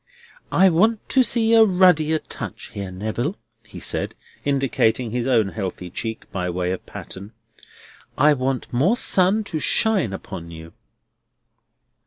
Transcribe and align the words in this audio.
"I 0.51 0.67
want 0.69 1.07
to 1.09 1.21
see 1.21 1.53
a 1.53 1.63
ruddier 1.63 2.17
touch 2.17 2.71
here, 2.71 2.89
Neville," 2.89 3.35
he 3.63 3.79
said, 3.79 4.15
indicating 4.43 5.11
his 5.11 5.27
own 5.27 5.49
healthy 5.49 5.91
cheek 5.91 6.25
by 6.31 6.49
way 6.49 6.71
of 6.71 6.83
pattern. 6.87 7.33
"I 8.17 8.33
want 8.33 8.73
more 8.73 8.97
sun 8.97 9.43
to 9.43 9.59
shine 9.59 10.11
upon 10.11 10.49
you." 10.49 10.73